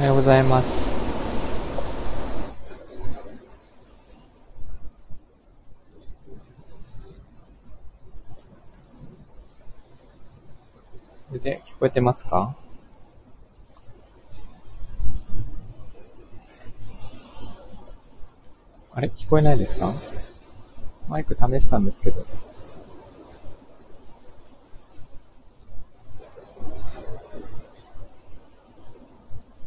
[0.00, 0.94] おはようございます。
[11.42, 12.56] で、聞こえてますか？
[18.94, 19.08] あれ？
[19.14, 19.92] 聞こえないですか？
[21.10, 22.24] マイク試したんですけど。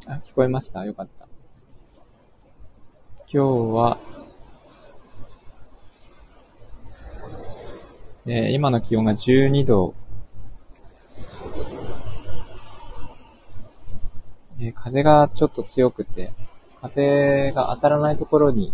[0.05, 0.83] あ、聞こえました？
[0.83, 1.27] よかった。
[3.27, 3.37] 今日
[3.75, 3.99] は、
[8.25, 9.93] えー今の気温が12度。
[14.59, 16.33] えー風がちょっと強くて、
[16.81, 18.73] 風が当たらないところに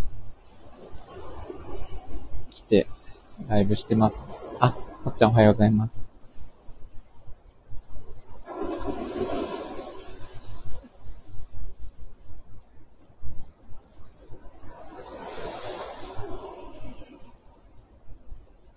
[2.51, 2.87] 来て、
[3.49, 4.29] ライブしてます。
[4.61, 6.08] あ、もっちゃんおはようございます。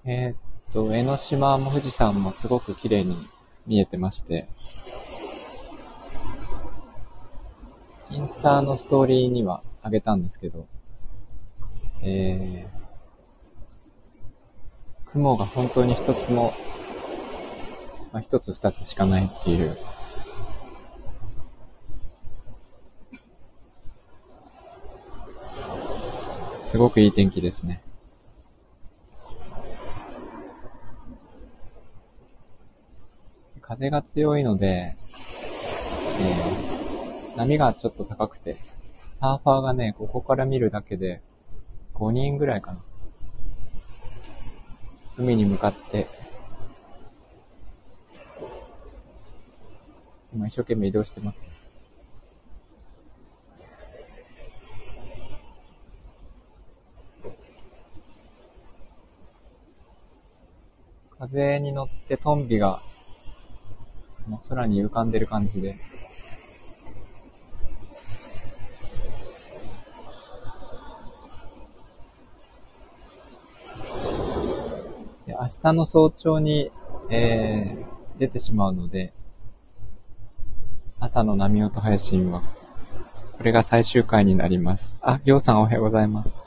[0.04, 0.36] えーっ
[0.72, 3.28] と、江ノ島も富士山もすごく綺麗に
[3.68, 4.48] 見えてまして、
[8.10, 10.66] インスタのストーリーにはあげたんですけど、
[12.02, 16.52] えー、雲が本当に一つも、
[18.12, 19.78] まあ、一つ二つしかないっていう、
[26.60, 27.82] すごくいい天気ですね。
[33.72, 36.72] 風が強いので、えー
[37.34, 38.58] 波がちょっと高くて、
[39.14, 41.22] サーファーがね、ここから見るだけで
[41.94, 42.78] 5人ぐらいかな。
[45.16, 46.06] 海に向かって、
[50.34, 51.40] 今一生懸命移動してます。
[51.40, 51.48] ね
[61.18, 62.82] 風に乗ってトンビが
[64.28, 65.76] もう空に浮かんでる感じで、
[75.26, 76.70] で明日の早朝に、
[77.10, 79.12] えー出てしまうので、
[81.00, 82.42] 朝の波音配信は、
[83.36, 85.00] これが最終回になります。
[85.02, 86.40] あ、りょうさんおはようございます。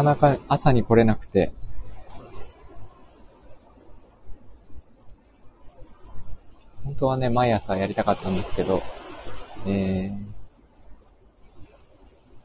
[0.00, 1.52] かなか朝に来れなくて、
[6.84, 8.82] 本当はね、毎朝やりたかったんですけど、
[9.66, 10.18] えー、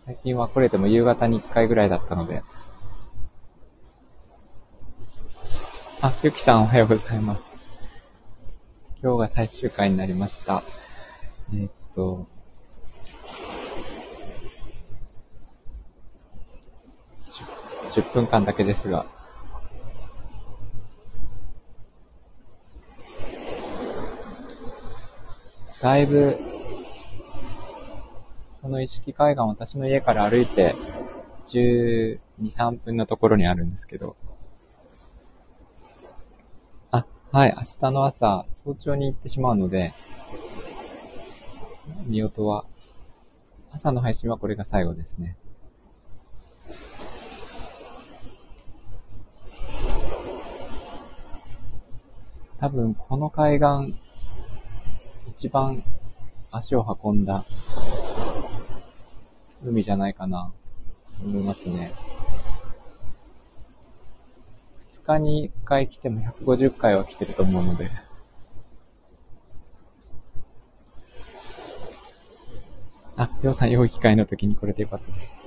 [0.05, 2.43] 最近は来れても夕方に1回ぐらいだったので。
[6.01, 7.57] あ、ゆきさんおはようございます。
[9.01, 10.61] 今日が最終回になりました。
[11.53, 12.27] えーっと、
[17.95, 19.05] 10, 分間だけですが、
[25.81, 26.37] だいぶ、
[28.61, 30.75] この意識海岸、私の家から歩いて
[31.45, 34.17] 12、3分のところにあるんですけど。
[36.91, 39.93] あ、はい、明日の朝、早朝に行ってしまうので、
[42.07, 42.65] 見音は、
[43.71, 45.37] 朝の配信はこれが最後ですね。
[52.65, 53.95] 多分、この海岸、
[55.27, 55.83] 一番
[56.49, 57.45] 足を運んだ
[59.63, 60.51] 海じゃないかな、
[61.21, 61.93] 思いますね。
[64.89, 67.91] 2日に1回来ても150回は来てると思うので。
[73.15, 75.37] あ、りょうさん、良い機会の時にこれでよかったです。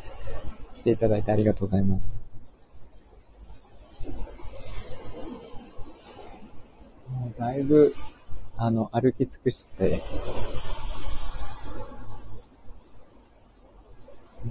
[0.76, 2.22] 来ていただいてありがとうございます。
[7.10, 7.94] もうだいぶ、
[8.56, 10.02] あの、歩き尽くして、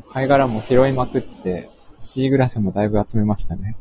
[0.10, 1.70] 貝殻も拾いまくって、
[2.00, 3.76] シーグラスもだいぶ集めましたね。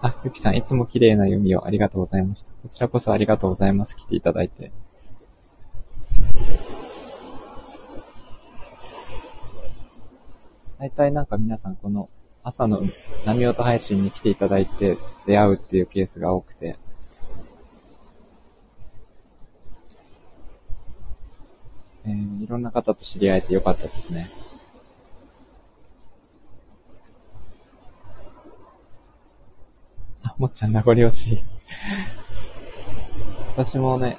[0.00, 2.50] あ、ゆきさん、いつも綺麗な読みをありがとうございました。
[2.62, 3.96] こちらこそありがとうございます。
[3.96, 4.70] 来ていただいて。
[10.78, 12.10] 大体なんか皆さんこの
[12.42, 12.82] 朝の
[13.24, 16.76] 波音配信に来ていただいて出会うっていうケースが多くて、
[22.04, 24.30] えーいろんな方と知り合えてよかったですね。
[30.22, 31.44] あもっちゃん名残惜しい。
[33.48, 34.18] 私もね、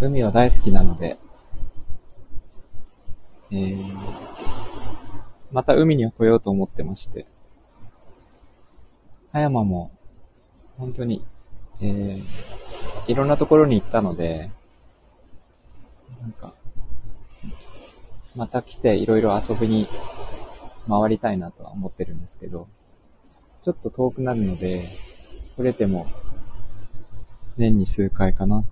[0.00, 1.18] 海は大好きなので、
[3.50, 3.96] えー、
[5.52, 7.26] また海には来ようと思ってまして、
[9.32, 9.90] 葉山も、
[10.78, 11.24] 本当に、
[11.80, 12.22] えー、
[13.12, 14.50] いろんなところに行ったので、
[16.20, 16.54] なんか、
[18.36, 19.88] また来ていろいろ遊びに
[20.86, 22.68] 回りたいなとは思ってるんですけど、
[23.62, 24.86] ちょっと遠くなるので、
[25.56, 26.06] 来れても
[27.56, 28.62] 年に数回かな。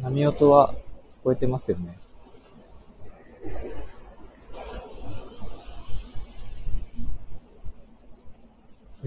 [0.00, 0.74] 波音は
[1.18, 1.98] 聞こえてますよね。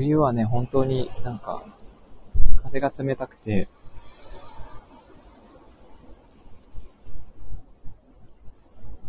[0.09, 1.63] 冬はね、本当になんか、
[2.63, 3.67] 風が冷たくて、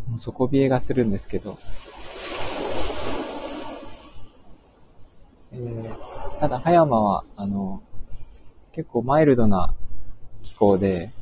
[0.09, 1.59] もう底冷えがするんですけど、
[5.53, 7.83] えー、ただ葉山は、あの、
[8.73, 9.75] 結構マイルドな
[10.43, 11.13] 気候で、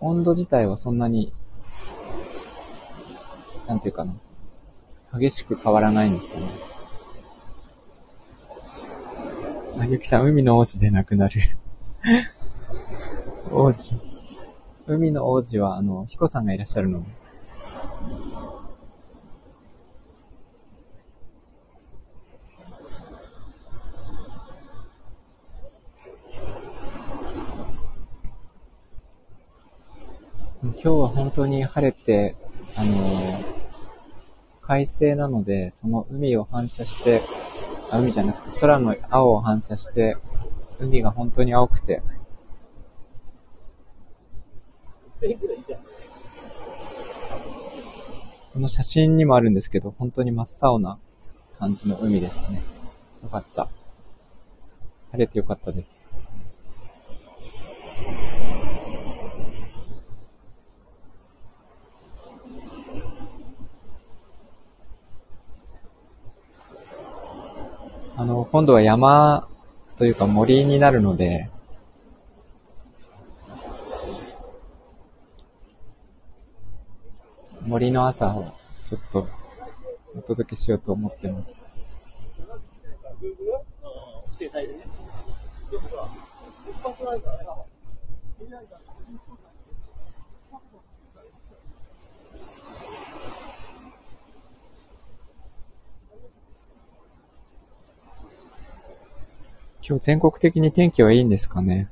[0.00, 1.32] 温度自体はそんなに、
[3.66, 4.14] なんていうかな、
[5.18, 6.79] 激しく変わらないんですよね。
[9.78, 11.40] あ、ゆきさん、海の王子で亡くなる
[13.50, 13.94] 王子。
[14.86, 17.06] 海の王子は、あの、彦さんがいらっしゃるので。
[30.62, 32.34] 今日は本当に晴れて、
[32.76, 33.40] あの
[34.62, 37.22] 快晴なので、その海を反射して、
[37.92, 40.16] 海じゃなくて空の青を反射して、
[40.78, 42.02] 海が本当に青くて。
[48.52, 50.98] この写真にもあるんですけど、本当に真っ青な
[51.58, 52.62] 感じの海ですね。
[53.22, 53.68] よかった。
[55.12, 56.09] 晴れてよかったです。
[68.20, 69.48] あの、今度は山
[69.96, 71.48] というか森になるので、
[77.62, 78.52] 森の朝を
[78.84, 79.26] ちょっと
[80.14, 81.62] お届けしようと思ってます。
[99.90, 101.88] 今日全国的に天気はいいんですかね？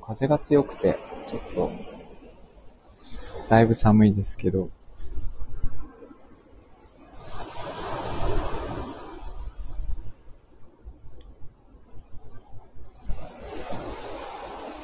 [0.00, 1.72] 風が強くて、ちょっと、
[3.48, 4.70] だいぶ寒いですけど。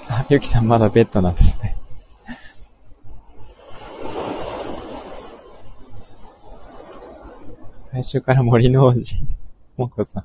[0.08, 1.67] あ、ゆきさんまだベッドなんですね。
[7.92, 9.16] 来週から森の王子、
[9.76, 10.25] もこさん。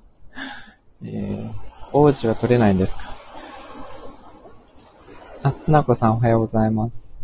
[1.08, 1.52] えー、
[1.94, 3.16] 王子は取れないんですか？
[5.44, 7.18] あ、つなこさんおはようございます。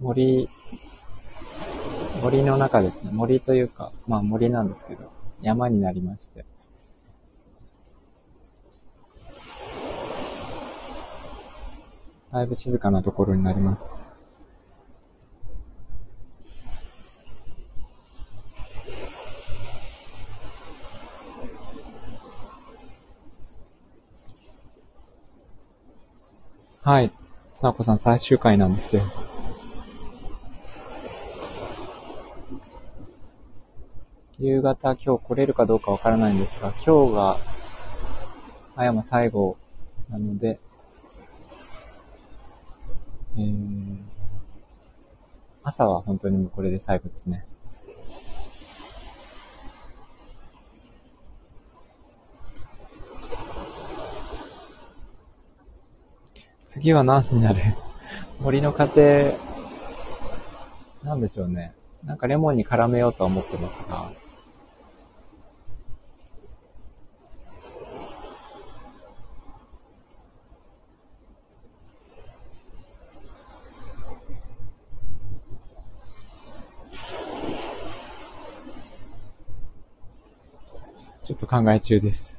[0.00, 0.48] 森、
[2.22, 3.10] 森の中ですね。
[3.12, 5.10] 森というか、まあ森なんですけど、
[5.42, 6.44] 山になりまして。
[12.32, 14.08] だいぶ静かなところになります。
[26.88, 27.12] はい。
[27.52, 29.02] つなこさん最終回なんですよ。
[34.38, 37.38] 夕方今日来れるかどうかわからないんですが、今日が、
[38.74, 39.58] 葉山最後
[40.08, 40.58] なので、
[43.36, 43.98] えー、
[45.64, 47.44] 朝は本当にもうこれで最後ですね。
[56.68, 57.62] 次は何になる？
[58.40, 59.32] 森の過程、
[61.02, 61.72] なんでしょうね。
[62.04, 64.12] なんかレモンに絡めようとは思ってますが。
[81.24, 82.37] ちょっと考え中です。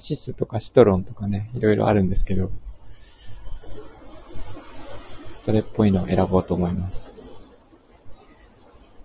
[0.00, 2.50] シスとかシトロンとかね、いろいろあるんですけど、
[5.42, 7.12] それっぽいのを選ぼうと思います。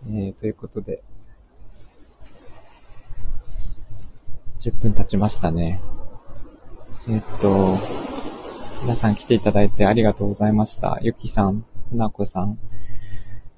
[0.07, 1.03] えー、ということで、
[4.59, 5.81] 10分経ちましたね。
[7.07, 7.77] えっと、
[8.81, 10.97] 皆さん来ていただいてありがとうございました。
[11.01, 12.57] ゆきさん、つなこさん、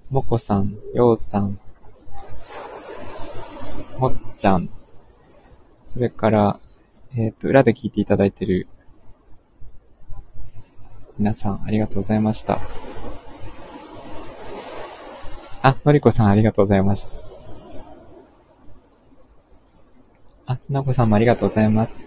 [0.10, 1.60] もこさん、ようさん、
[3.98, 4.70] もっちゃん、
[5.84, 6.60] それから、
[7.16, 8.68] えっ、と、裏で聞いていただいてる
[11.18, 12.60] 皆さんありがとうございました。
[15.64, 17.12] あ、のりこさんありがとうございました。
[20.46, 22.06] あ、つなこさんもありがとうございます。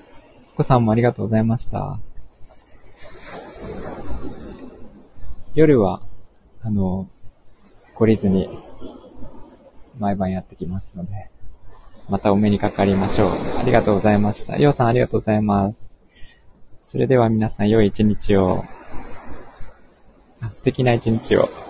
[0.54, 1.98] こさんもありがとうございました。
[5.54, 6.02] 夜は、
[6.62, 7.08] あの、
[7.96, 8.48] 懲りずに、
[9.98, 11.30] 毎晩やってきますので、
[12.10, 13.30] またお目にかかりましょう。
[13.58, 14.58] ありがとうございました。
[14.58, 15.98] ようさんありがとうございます。
[16.82, 18.64] それでは皆さん良い一日を、
[20.52, 21.69] 素敵な一日を。